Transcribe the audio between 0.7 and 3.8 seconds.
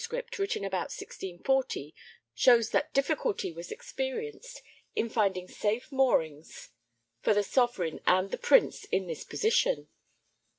1640 shows that difficulty was